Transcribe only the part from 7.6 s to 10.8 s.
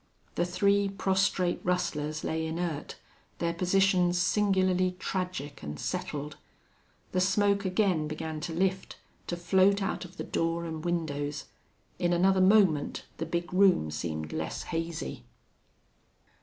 again began to lift, to float out of the door